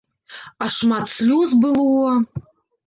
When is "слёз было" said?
1.15-2.11